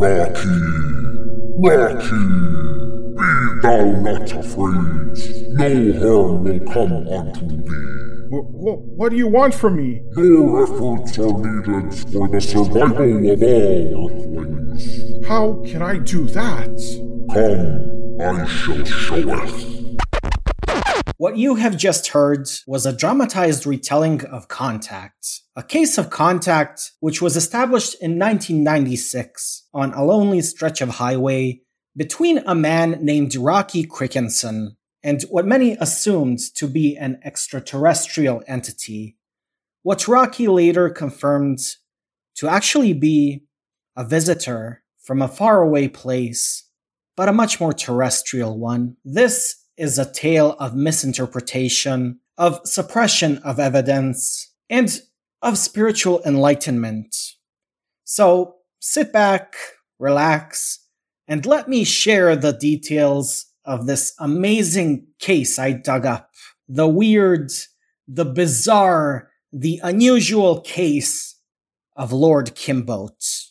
[0.00, 0.48] Rocky,
[1.58, 2.24] Rocky,
[3.16, 5.12] be thou not afraid.
[5.58, 8.28] No harm will come unto thee.
[8.30, 10.00] Wh- what what do you want from me?
[10.16, 15.26] Your efforts are needed for the survival of all Earthlings.
[15.28, 16.80] How can I do that?
[17.34, 19.79] Come, I shall showeth.
[21.20, 26.92] What you have just heard was a dramatized retelling of Contact, a case of contact
[27.00, 31.60] which was established in 1996 on a lonely stretch of highway
[31.94, 39.18] between a man named Rocky Crikenson and what many assumed to be an extraterrestrial entity.
[39.82, 41.58] What Rocky later confirmed
[42.36, 43.44] to actually be
[43.94, 46.66] a visitor from a faraway place,
[47.14, 48.96] but a much more terrestrial one.
[49.04, 55.00] This is a tale of misinterpretation, of suppression of evidence, and
[55.40, 57.16] of spiritual enlightenment.
[58.04, 59.56] So sit back,
[59.98, 60.84] relax,
[61.26, 66.30] and let me share the details of this amazing case I dug up.
[66.68, 67.50] The weird,
[68.06, 71.36] the bizarre, the unusual case
[71.96, 73.49] of Lord Kinbote.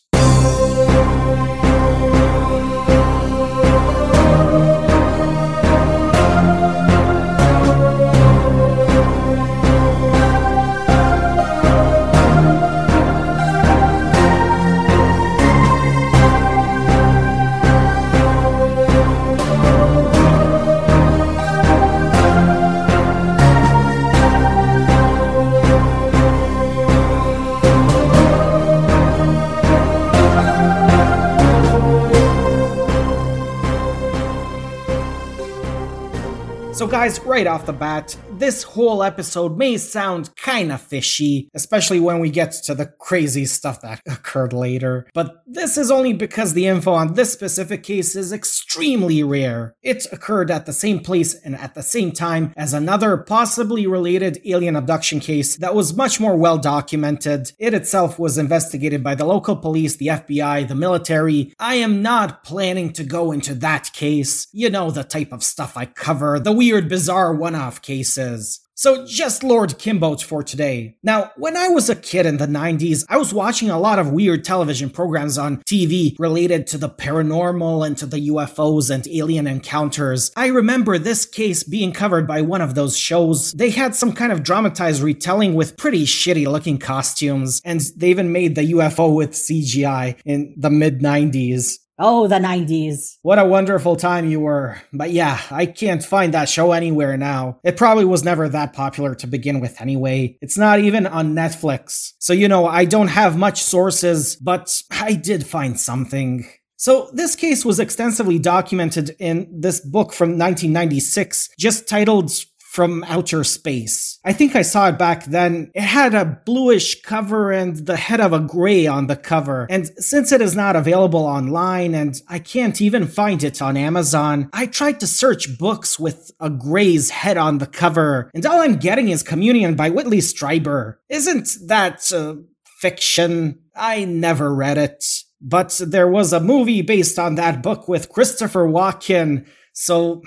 [36.90, 42.30] Guys, right off the bat, this whole episode may sound kinda fishy, especially when we
[42.30, 45.06] get to the crazy stuff that occurred later.
[45.14, 49.74] But this is only because the info on this specific case is extremely rare.
[49.82, 54.40] It occurred at the same place and at the same time as another possibly related
[54.44, 57.52] alien abduction case that was much more well documented.
[57.58, 61.52] It itself was investigated by the local police, the FBI, the military.
[61.58, 64.48] I am not planning to go into that case.
[64.52, 68.60] You know the type of stuff I cover, the weird, bizarre one off cases.
[68.80, 70.96] So, just Lord Kinbote for today.
[71.02, 74.10] Now, when I was a kid in the 90s, I was watching a lot of
[74.10, 79.46] weird television programs on TV related to the paranormal and to the UFOs and alien
[79.46, 80.32] encounters.
[80.34, 83.52] I remember this case being covered by one of those shows.
[83.52, 88.32] They had some kind of dramatized retelling with pretty shitty looking costumes, and they even
[88.32, 91.76] made the UFO with CGI in the mid 90s.
[92.02, 93.18] Oh, the 90s.
[93.20, 94.80] What a wonderful time you were.
[94.90, 97.60] But yeah, I can't find that show anywhere now.
[97.62, 100.38] It probably was never that popular to begin with anyway.
[100.40, 102.14] It's not even on Netflix.
[102.18, 106.48] So, you know, I don't have much sources, but I did find something.
[106.76, 112.32] So, this case was extensively documented in this book from 1996, just titled
[112.70, 114.20] from outer space.
[114.24, 115.72] I think I saw it back then.
[115.74, 119.66] It had a bluish cover and the head of a gray on the cover.
[119.68, 124.48] And since it is not available online and I can't even find it on Amazon,
[124.52, 128.76] I tried to search books with a gray's head on the cover, and all I'm
[128.76, 130.98] getting is Communion by Whitley Strieber.
[131.08, 132.36] Isn't that uh,
[132.80, 133.58] fiction?
[133.74, 135.04] I never read it.
[135.40, 140.22] But there was a movie based on that book with Christopher Walken, so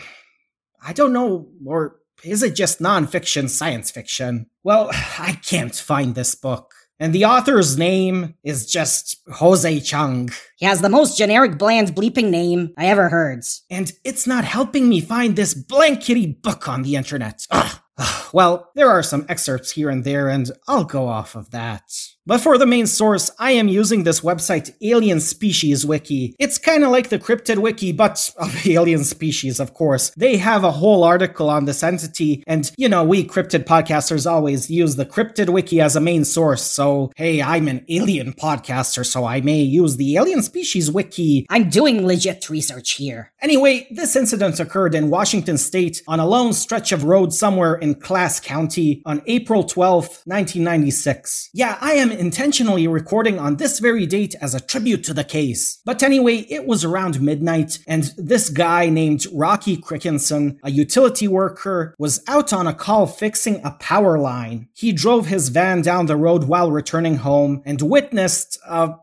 [0.86, 4.48] I don't know, or is it just nonfiction science fiction?
[4.64, 4.90] Well,
[5.20, 6.74] I can't find this book.
[7.00, 10.30] And the author's name is just Jose Chung.
[10.58, 13.44] He has the most generic bland bleeping name I ever heard.
[13.70, 17.46] And it's not helping me find this blankety book on the internet.
[17.52, 17.80] Ugh.
[18.34, 21.84] Well, there are some excerpts here and there, and I'll go off of that.
[22.26, 26.36] But for the main source, I am using this website, Alien Species Wiki.
[26.40, 30.12] It's kinda like the Cryptid Wiki, but of alien species, of course.
[30.16, 34.70] They have a whole article on this entity, and you know, we cryptid podcasters always
[34.70, 39.26] use the Cryptid Wiki as a main source, so hey, I'm an alien podcaster, so
[39.26, 41.46] I may use the Alien Species Wiki.
[41.50, 43.32] I'm doing legit research here.
[43.42, 47.96] Anyway, this incident occurred in Washington state on a lone stretch of road somewhere in
[47.96, 51.50] Klass County on April 12th, 1996.
[51.54, 55.80] Yeah, I am intentionally recording on this very date as a tribute to the case.
[55.86, 61.96] But anyway, it was around midnight, and this guy named Rocky Crikenson, a utility worker,
[61.98, 64.68] was out on a call fixing a power line.
[64.74, 68.96] He drove his van down the road while returning home and witnessed a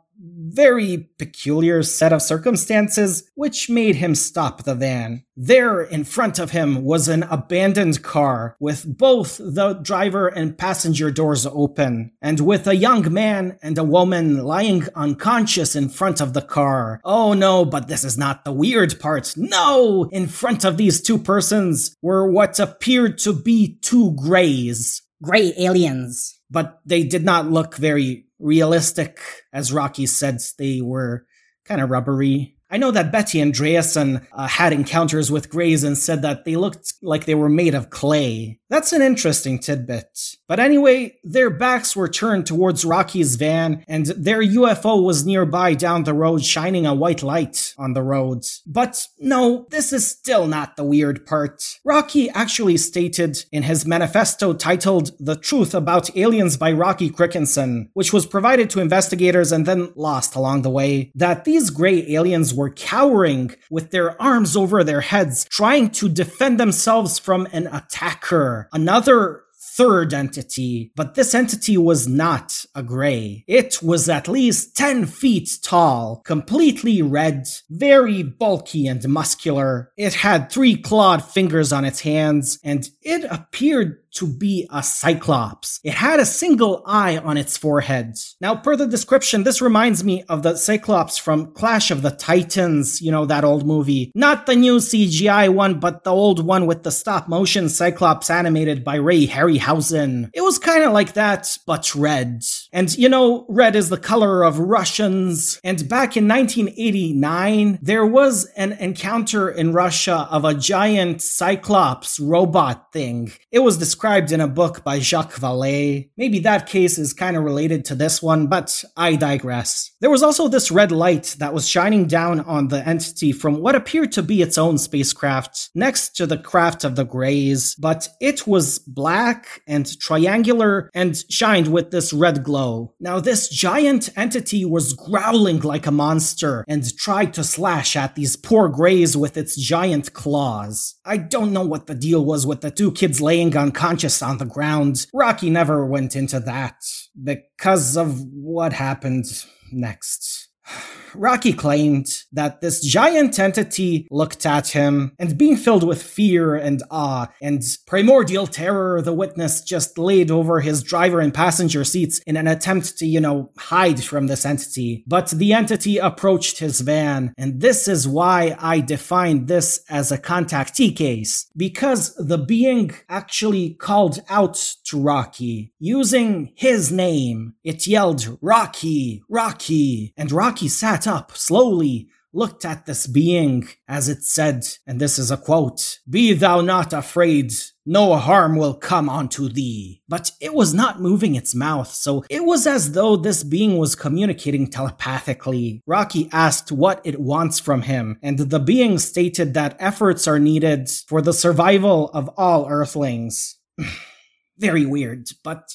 [0.52, 5.24] very peculiar set of circumstances which made him stop the van.
[5.36, 11.10] There in front of him was an abandoned car with both the driver and passenger
[11.10, 16.34] doors open, and with a young man and a woman lying unconscious in front of
[16.34, 17.00] the car.
[17.04, 19.34] Oh no, but this is not the weird part.
[19.36, 20.08] No!
[20.12, 25.02] In front of these two persons were what appeared to be two grays.
[25.22, 26.38] Gray aliens.
[26.50, 29.20] But they did not look very realistic.
[29.52, 31.26] As Rocky said, they were
[31.64, 32.56] kind of rubbery.
[32.70, 36.94] I know that Betty Andreasson uh, had encounters with Greys and said that they looked
[37.02, 38.60] like they were made of clay.
[38.68, 40.36] That's an interesting tidbit.
[40.46, 46.04] But anyway, their backs were turned towards Rocky's van, and their UFO was nearby down
[46.04, 48.44] the road, shining a white light on the road.
[48.64, 51.64] But no, this is still not the weird part.
[51.84, 58.12] Rocky actually stated in his manifesto titled The Truth About Aliens by Rocky Crikenson, which
[58.12, 62.68] was provided to investigators and then lost along the way, that these gray aliens were
[62.68, 68.68] cowering with their arms over their heads, trying to defend themselves from an attacker.
[68.70, 69.44] Another
[69.80, 73.44] third entity, but this entity was not a gray.
[73.46, 79.90] It was at least 10 feet tall, completely red, very bulky and muscular.
[79.96, 85.80] It had three clawed fingers on its hands, and it appeared to be a cyclops.
[85.84, 88.16] It had a single eye on its forehead.
[88.40, 93.00] Now, per the description, this reminds me of the cyclops from Clash of the Titans,
[93.00, 94.12] you know, that old movie.
[94.14, 98.84] Not the new CGI one, but the old one with the stop motion cyclops animated
[98.84, 100.30] by Ray Harryhausen.
[100.34, 102.42] It was kind of like that, but red.
[102.72, 105.60] And you know, red is the color of Russians.
[105.64, 112.92] And back in 1989, there was an encounter in Russia of a giant cyclops robot
[112.92, 113.32] thing.
[113.50, 116.10] It was described in a book by Jacques Vallée.
[116.16, 119.90] Maybe that case is kind of related to this one, but I digress.
[120.00, 123.74] There was also this red light that was shining down on the entity from what
[123.74, 128.46] appeared to be its own spacecraft, next to the craft of the Greys, but it
[128.46, 132.59] was black and triangular and shined with this red glow.
[133.00, 138.36] Now, this giant entity was growling like a monster and tried to slash at these
[138.36, 140.96] poor Greys with its giant claws.
[141.04, 144.44] I don't know what the deal was with the two kids laying unconscious on the
[144.44, 145.06] ground.
[145.14, 146.76] Rocky never went into that
[147.22, 149.26] because of what happened
[149.72, 150.48] next.
[151.14, 156.82] Rocky claimed that this giant entity looked at him, and being filled with fear and
[156.90, 162.36] awe and primordial terror, the witness just laid over his driver and passenger seats in
[162.36, 165.04] an attempt to, you know, hide from this entity.
[165.06, 170.18] But the entity approached his van, and this is why I define this as a
[170.18, 177.54] contactee case, because the being actually called out to Rocky using his name.
[177.64, 184.22] It yelled, Rocky, Rocky, and Rocky sat up slowly, looked at this being as it
[184.22, 187.52] said, and this is a quote, Be thou not afraid,
[187.84, 190.02] no harm will come unto thee.
[190.08, 193.96] But it was not moving its mouth, so it was as though this being was
[193.96, 195.82] communicating telepathically.
[195.86, 200.88] Rocky asked what it wants from him, and the being stated that efforts are needed
[201.08, 203.56] for the survival of all Earthlings.
[204.58, 205.72] Very weird, but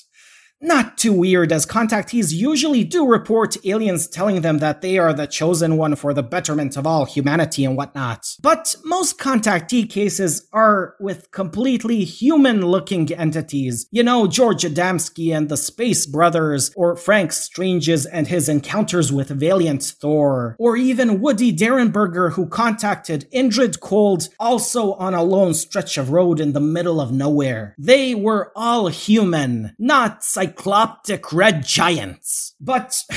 [0.65, 5.27] not too weird, as contactees usually do report aliens telling them that they are the
[5.27, 8.35] chosen one for the betterment of all humanity and whatnot.
[8.41, 13.87] But most contactee cases are with completely human looking entities.
[13.91, 19.29] You know, George Adamski and the Space Brothers, or Frank Stranges and his encounters with
[19.29, 25.97] Valiant Thor, or even Woody Derenberger who contacted Indrid Cold also on a lone stretch
[25.97, 27.75] of road in the middle of nowhere.
[27.77, 32.55] They were all human, not psych cycloptic red giants.
[32.59, 33.03] But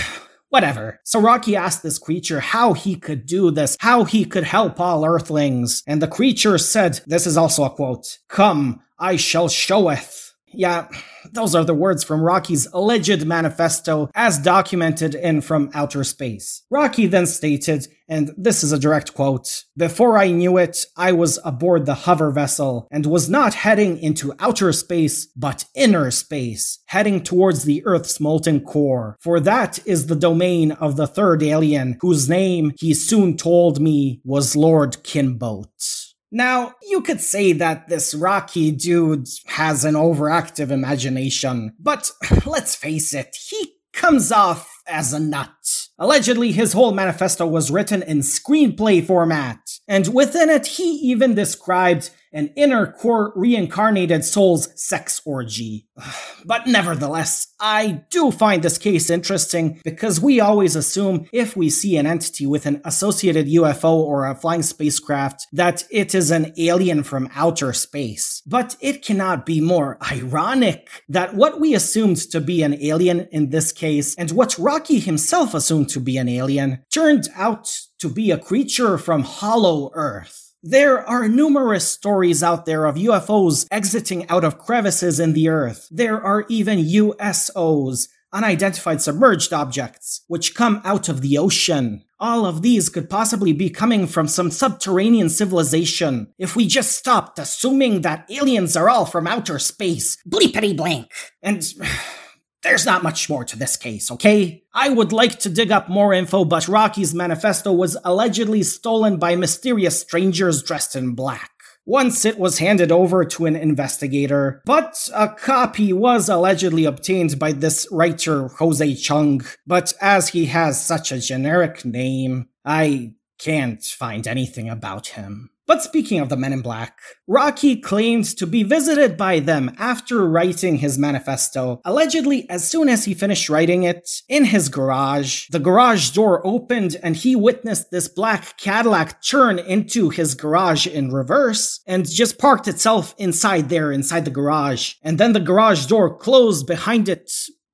[0.51, 1.01] Whatever.
[1.05, 5.05] So Rocky asked this creature how he could do this, how he could help all
[5.05, 10.28] earthlings, and the creature said, this is also a quote, Come, I shall showeth.
[10.53, 10.89] Yeah,
[11.33, 16.63] those are the words from Rocky's alleged manifesto as documented in From Outer Space.
[16.71, 21.39] Rocky then stated, and this is a direct quote, Before I knew it, I was
[21.45, 27.23] aboard the hover vessel and was not heading into outer space, but inner space, heading
[27.23, 29.17] towards the Earth's molten core.
[29.21, 34.21] For that is the domain of the third alien, whose name he soon told me
[34.25, 36.08] was Lord Kinbote.
[36.31, 42.11] Now, you could say that this Rocky dude has an overactive imagination, but
[42.47, 45.51] let's face it, he comes off as a nut.
[45.99, 49.59] Allegedly, his whole manifesto was written in screenplay format,
[49.89, 55.87] and within it, he even described an inner core reincarnated soul's sex orgy.
[56.45, 61.97] But nevertheless, I do find this case interesting because we always assume if we see
[61.97, 67.03] an entity with an associated UFO or a flying spacecraft that it is an alien
[67.03, 68.41] from outer space.
[68.47, 73.51] But it cannot be more ironic that what we assumed to be an alien in
[73.51, 78.31] this case and what Rocky himself assumed to be an alien turned out to be
[78.31, 80.55] a creature from Hollow Earth.
[80.63, 85.87] There are numerous stories out there of UFOs exiting out of crevices in the earth.
[85.91, 92.05] There are even USOs, unidentified submerged objects, which come out of the ocean.
[92.19, 97.39] All of these could possibly be coming from some subterranean civilization if we just stopped
[97.39, 100.19] assuming that aliens are all from outer space.
[100.29, 101.13] Bleepity blank.
[101.41, 101.65] And
[102.63, 104.65] there's not much more to this case, okay?
[104.75, 109.37] I would like to dig up more info, but Rocky's manifesto was allegedly stolen by
[109.37, 111.51] mysterious strangers dressed in black.
[111.87, 117.51] Once it was handed over to an investigator, but a copy was allegedly obtained by
[117.51, 119.41] this writer, Jose Chung.
[119.67, 125.49] But as he has such a generic name, I can't find anything about him.
[125.69, 130.27] But speaking of the Men in Black, Rocky claims to be visited by them after
[130.27, 131.83] writing his manifesto.
[131.85, 136.97] Allegedly, as soon as he finished writing it, in his garage, the garage door opened
[137.03, 142.67] and he witnessed this black Cadillac turn into his garage in reverse and just parked
[142.67, 144.95] itself inside there, inside the garage.
[145.03, 147.31] And then the garage door closed behind it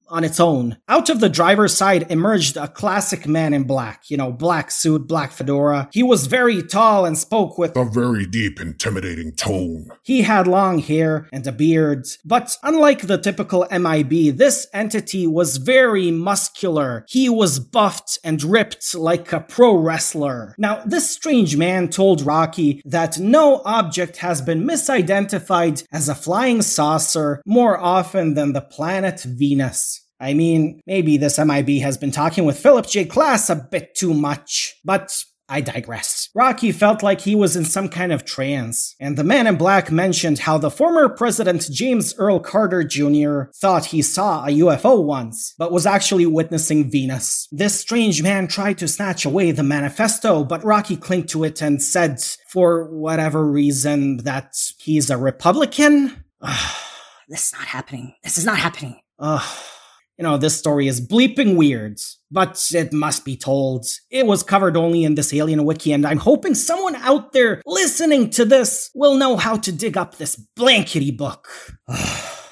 [0.08, 0.76] on its own.
[0.88, 5.06] Out of the driver's side emerged a classic man in black, you know, black suit,
[5.06, 5.88] black fedora.
[5.92, 9.88] He was very tall and spoke with A very deep, intimidating tone.
[10.02, 15.56] he had long hair and a beard, but unlike the typical MIB, this entity was
[15.58, 17.04] very muscular.
[17.08, 20.54] He was buffed and ripped like a pro wrestler.
[20.58, 26.62] Now, this strange man told Rocky that no object has been misidentified as a flying
[26.62, 30.03] saucer more often than the planet Venus.
[30.24, 33.04] I mean, maybe this MIB has been talking with Philip J.
[33.04, 35.14] Klass a bit too much, but
[35.50, 36.30] I digress.
[36.34, 39.92] Rocky felt like he was in some kind of trance, and the man in black
[39.92, 43.50] mentioned how the former President James Earl Carter Jr.
[43.54, 47.46] thought he saw a UFO once, but was actually witnessing Venus.
[47.52, 51.82] This strange man tried to snatch away the manifesto, but Rocky clung to it and
[51.82, 56.24] said, for whatever reason, that he's a Republican?
[57.26, 58.14] This is not happening.
[58.22, 59.00] This is not happening.
[59.18, 59.42] Ugh.
[60.18, 61.98] You know, this story is bleeping weird,
[62.30, 63.86] but it must be told.
[64.10, 68.30] It was covered only in this alien wiki, and I'm hoping someone out there listening
[68.30, 71.48] to this will know how to dig up this blankety book.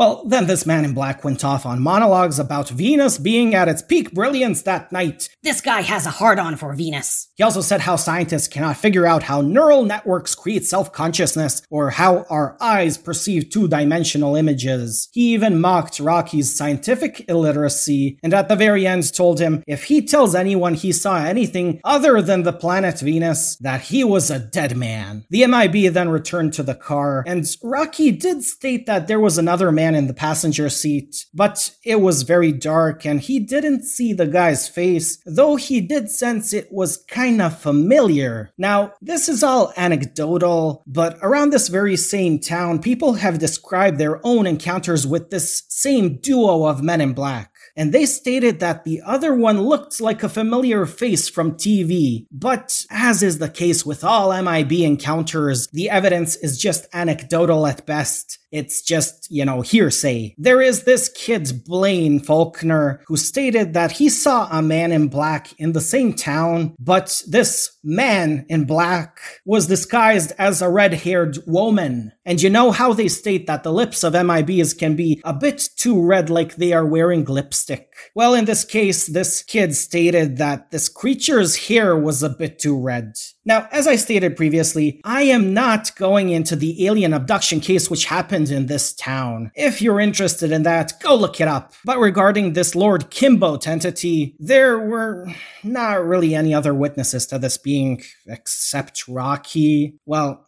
[0.00, 3.82] Well, then this man in black went off on monologues about Venus being at its
[3.82, 5.28] peak brilliance that night.
[5.42, 7.28] This guy has a hard on for Venus.
[7.34, 11.90] He also said how scientists cannot figure out how neural networks create self consciousness or
[11.90, 15.10] how our eyes perceive two dimensional images.
[15.12, 20.00] He even mocked Rocky's scientific illiteracy and at the very end told him if he
[20.00, 24.78] tells anyone he saw anything other than the planet Venus, that he was a dead
[24.78, 25.26] man.
[25.28, 29.70] The MIB then returned to the car, and Rocky did state that there was another
[29.70, 34.26] man in the passenger seat, but it was very dark and he didn't see the
[34.26, 38.50] guy's face, though he did sense it was kinda familiar.
[38.58, 44.24] Now, this is all anecdotal, but around this very same town, people have described their
[44.26, 49.00] own encounters with this same duo of men in black and they stated that the
[49.06, 52.26] other one looked like a familiar face from TV.
[52.30, 57.86] But as is the case with all MIB encounters, the evidence is just anecdotal at
[57.86, 58.39] best.
[58.52, 60.34] It's just, you know, hearsay.
[60.36, 65.52] There is this kid, Blaine Faulkner, who stated that he saw a man in black
[65.58, 71.38] in the same town, but this man in black was disguised as a red haired
[71.46, 72.12] woman.
[72.24, 75.68] And you know how they state that the lips of MIBs can be a bit
[75.76, 77.88] too red, like they are wearing lipstick?
[78.14, 82.78] Well, in this case, this kid stated that this creature's hair was a bit too
[82.78, 83.14] red.
[83.44, 88.04] Now, as I stated previously, I am not going into the alien abduction case which
[88.04, 89.50] happened in this town.
[89.54, 91.72] If you're interested in that, go look it up.
[91.84, 95.26] But regarding this Lord Kimbo entity, there were
[95.64, 99.96] not really any other witnesses to this being except Rocky.
[100.06, 100.46] Well,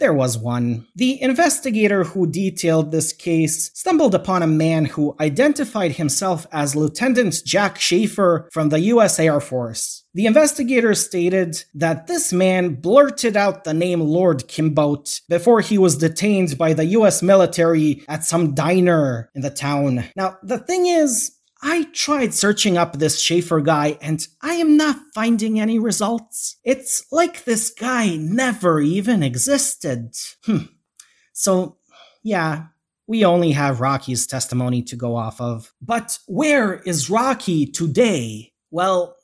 [0.00, 0.86] there was one.
[0.96, 7.42] The investigator who detailed this case stumbled upon a man who identified himself as Lieutenant
[7.44, 10.04] Jack Schaefer from the US Air Force.
[10.12, 15.98] The investigator stated that this man blurted out the name Lord Kinbote before he was
[15.98, 20.04] detained by the US military at some diner in the town.
[20.16, 24.96] Now, the thing is, I tried searching up this Schaefer guy and I am not
[25.14, 26.56] finding any results.
[26.64, 30.14] It's like this guy never even existed.
[30.44, 30.64] Hmm.
[31.32, 31.76] So,
[32.22, 32.66] yeah,
[33.06, 35.72] we only have Rocky's testimony to go off of.
[35.82, 38.52] But where is Rocky today?
[38.70, 39.16] Well,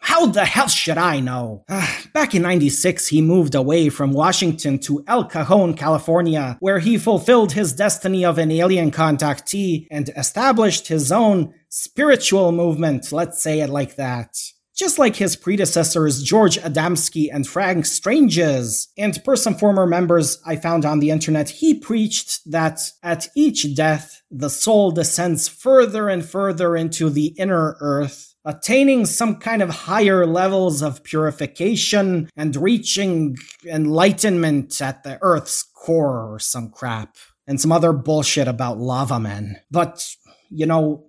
[0.00, 1.64] how the hell should I know?
[2.12, 7.52] Back in 96, he moved away from Washington to El Cajon, California, where he fulfilled
[7.52, 13.70] his destiny of an alien contactee and established his own spiritual movement, let's say it
[13.70, 14.36] like that.
[14.74, 20.56] Just like his predecessors George Adamski and Frank Stranges, and per some former members I
[20.56, 26.24] found on the internet, he preached that at each death, the soul descends further and
[26.24, 33.36] further into the inner earth attaining some kind of higher levels of purification and reaching
[33.64, 37.16] enlightenment at the Earth's core or some crap.
[37.46, 39.56] And some other bullshit about lava men.
[39.70, 40.06] But,
[40.48, 41.06] you know,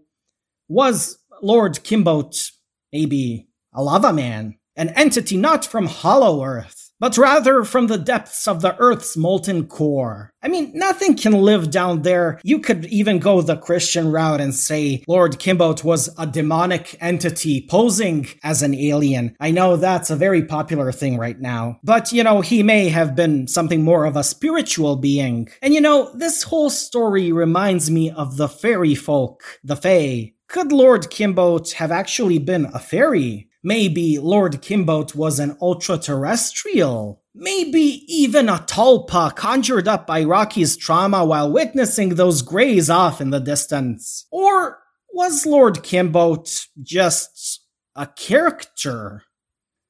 [0.68, 2.52] was Lord Kinbote
[2.92, 4.58] maybe a lava man?
[4.76, 6.84] An entity not from Hollow Earth?
[7.04, 10.32] but rather from the depths of the Earth's molten core.
[10.42, 12.40] I mean, nothing can live down there.
[12.46, 17.68] You could even go the Christian route and say Lord Kinbote was a demonic entity
[17.70, 19.36] posing as an alien.
[19.42, 21.80] I know that's a very popular thing right now.
[21.84, 25.50] But, you know, he may have been something more of a spiritual being.
[25.62, 30.33] And, you know, this whole story reminds me of the fairy folk, the Fae.
[30.54, 33.50] Could Lord Kinbote have actually been a fairy?
[33.64, 37.24] Maybe Lord Kinbote was an ultra terrestrial.
[37.34, 43.32] Maybe even a tulpa conjured up by Rocky's trauma while witnessing those greys off in
[43.32, 44.28] the distance.
[44.30, 44.78] Or
[45.12, 47.62] was Lord Kinbote just
[47.96, 49.24] a character?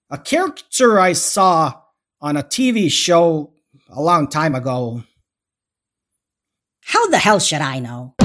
[0.09, 1.81] A character I saw
[2.21, 3.51] on a TV show
[3.89, 5.03] a long time ago.
[6.85, 8.15] How the hell should I know?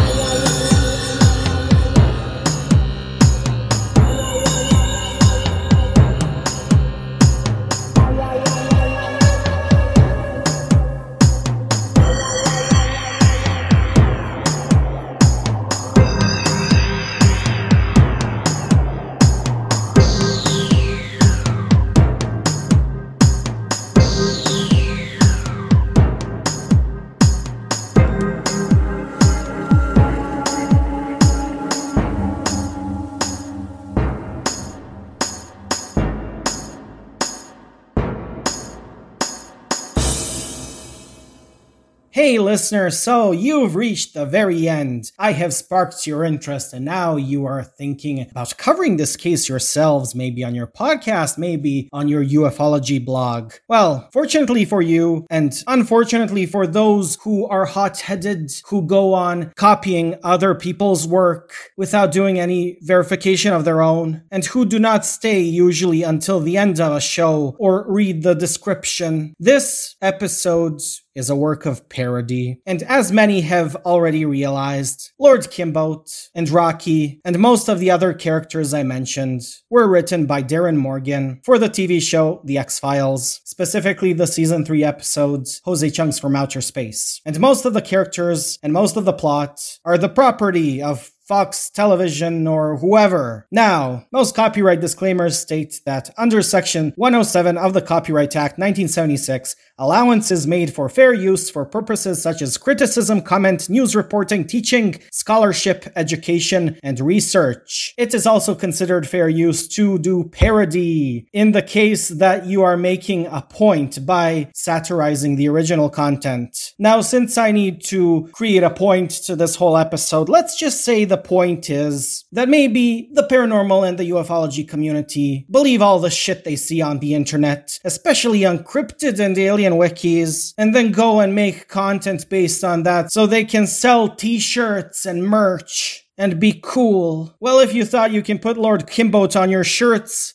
[42.49, 45.13] Hey listeners, so you've reached the very end.
[45.19, 50.15] I have sparked your interest and now you are thinking about covering this case yourselves,
[50.15, 53.52] maybe on your podcast, maybe on your ufology blog.
[53.69, 60.15] Well, fortunately for you, and unfortunately for those who are hot-headed, who go on copying
[60.25, 65.41] other people's work without doing any verification of their own, and who do not stay
[65.41, 70.80] usually until the end of a show or read the description, this episode
[71.19, 77.21] is a work of parody, and as many have already realized, Lord Kinbote and Rocky
[77.25, 81.69] and most of the other characters I mentioned were written by Darin Morgan for the
[81.69, 87.21] TV show The X-Files, specifically the season 3 episodes Jose Chung's from Outer Space.
[87.26, 91.69] And most of the characters and most of the plot are the property of Fox
[91.69, 93.47] Television, or whoever.
[93.50, 100.30] Now, most copyright disclaimers state that under Section 107 of the Copyright Act 1976, allowance
[100.30, 105.93] is made for fair use for purposes such as criticism, comment, news reporting, teaching, scholarship,
[105.97, 107.93] education, and research.
[107.99, 112.78] It is also considered fair use to do parody in the case that you are
[112.78, 116.73] making a point by satirizing the original content.
[116.78, 121.04] Now, since I need to create a point to this whole episode, let's just say
[121.04, 126.45] the point is that maybe the paranormal and the ufology community believe all the shit
[126.45, 131.35] they see on the internet, especially on cryptid and alien wikis, and then go and
[131.35, 137.35] make content based on that so they can sell t-shirts and merch and be cool.
[137.41, 140.35] Well, if you thought you can put Lord Kinbote on your shirts,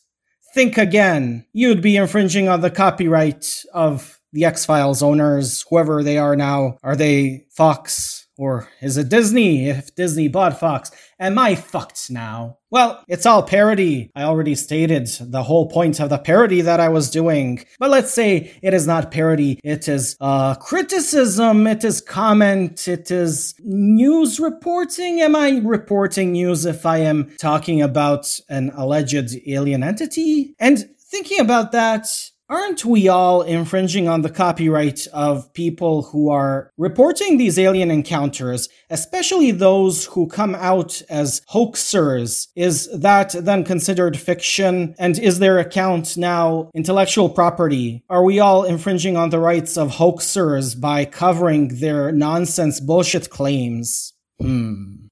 [0.53, 1.45] think again.
[1.51, 6.77] You'd be infringing on the copyright of the X Files owners, whoever they are now.
[6.83, 8.22] Are they Fox?
[8.37, 10.91] Or is it Disney if Disney bought Fox?
[11.19, 12.57] Am I fucked now?
[12.71, 14.11] Well, it's all parody.
[14.15, 17.63] I already stated the whole point of the parody that I was doing.
[17.77, 19.59] But let's say it is not parody.
[19.63, 21.67] It is uh, criticism.
[21.67, 22.87] It is comment.
[22.87, 25.21] It is news reporting.
[25.21, 30.55] Am I reporting news if I am talking about an alleged alien entity?
[30.59, 32.07] And thinking about that,
[32.53, 38.69] Aren't we all infringing on the copyright of people who are reporting these alien encounters,
[38.91, 42.49] especially those who come out as hoaxers?
[42.55, 44.93] Is that then considered fiction?
[44.99, 48.03] And is their account now intellectual property?
[48.07, 54.13] Are we all infringing on the rights of hoaxers by covering their nonsense bullshit claims?
[54.39, 55.07] Hmm.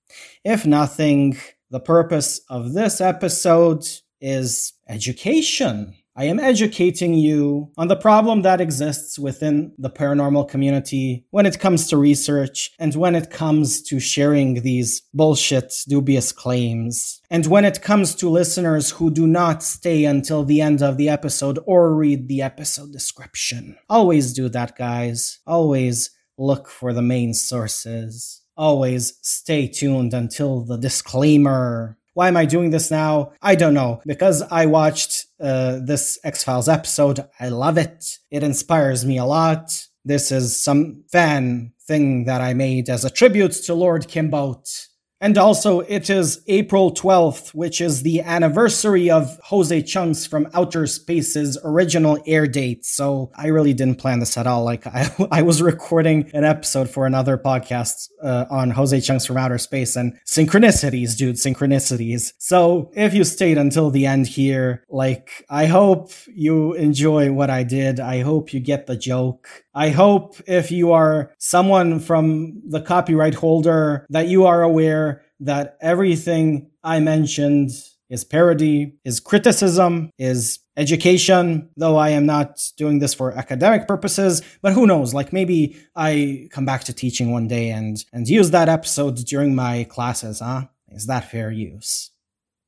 [0.45, 1.39] If nothing,
[1.71, 3.83] the purpose of this episode
[4.21, 5.95] is education.
[6.21, 11.59] I am educating you on the problem that exists within the paranormal community when it
[11.59, 17.19] comes to research and when it comes to sharing these bullshit, dubious claims.
[17.31, 21.09] And when it comes to listeners who do not stay until the end of the
[21.09, 23.75] episode or read the episode description.
[23.89, 25.39] Always do that, guys.
[25.47, 28.43] Always look for the main sources.
[28.55, 31.97] Always stay tuned until the disclaimer.
[32.13, 33.31] Why am I doing this now?
[33.41, 34.01] I don't know.
[34.05, 37.25] Because I watched uh, this X Files episode.
[37.39, 38.19] I love it.
[38.29, 39.71] It inspires me a lot.
[40.03, 44.87] This is some fan thing that I made as a tribute to Lord Kinbote.
[45.21, 50.87] And also, it is April 12th, which is the anniversary of Jose Chung's from Outer
[50.87, 52.83] Space's original air date.
[52.85, 54.63] So I really didn't plan this at all.
[54.63, 59.37] Like, I, I was recording an episode for another podcast uh, on Jose Chung's from
[59.37, 62.33] Outer Space and synchronicities, dude, synchronicities.
[62.39, 67.61] So if you stayed until the end here, like, I hope you enjoy what I
[67.61, 67.99] did.
[67.99, 69.47] I hope you get the joke.
[69.73, 75.77] I hope if you are someone from the copyright holder that you are aware that
[75.81, 77.71] everything I mentioned
[78.09, 84.41] is parody, is criticism, is education, though I am not doing this for academic purposes,
[84.61, 88.51] but who knows, like maybe I come back to teaching one day and and use
[88.51, 90.67] that episode during my classes, huh?
[90.89, 92.11] Is that fair use?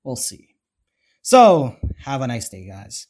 [0.05, 0.55] We'll see.
[1.21, 3.07] So, have a nice day, guys.